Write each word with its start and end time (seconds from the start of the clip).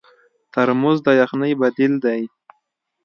ترموز 0.53 0.97
د 1.05 1.07
یخنۍ 1.21 1.53
بدیل 1.61 1.93
دی. 2.03 2.21